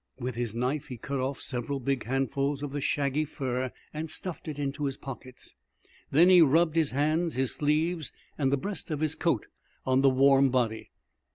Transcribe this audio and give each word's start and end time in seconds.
With 0.17 0.33
his 0.33 0.55
knife 0.55 0.87
he 0.87 0.97
cut 0.97 1.19
off 1.19 1.39
several 1.41 1.79
big 1.79 2.05
handfuls 2.05 2.63
of 2.63 2.71
the 2.71 2.81
shaggy 2.81 3.23
fur 3.23 3.71
and 3.93 4.09
stuffed 4.09 4.47
it 4.47 4.57
into 4.57 4.85
his 4.85 4.97
pockets. 4.97 5.53
Then 6.09 6.27
he 6.27 6.41
rubbed 6.41 6.75
his 6.75 6.89
hands, 6.89 7.35
his 7.35 7.53
sleeves, 7.53 8.11
and 8.35 8.51
the 8.51 8.57
breast 8.57 8.89
of 8.89 8.99
his 9.01 9.13
coat 9.13 9.45
on 9.85 10.01
the 10.01 10.09
warm 10.09 10.49
body. 10.49 10.89